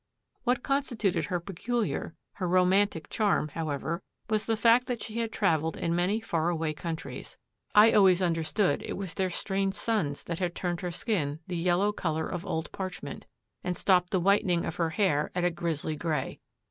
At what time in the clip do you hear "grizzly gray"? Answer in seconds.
15.51-16.39